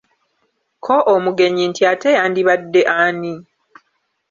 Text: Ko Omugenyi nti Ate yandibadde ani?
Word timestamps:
Ko 0.85 0.95
Omugenyi 1.13 1.63
nti 1.71 1.81
Ate 1.91 2.09
yandibadde 2.17 2.81
ani? 3.03 3.33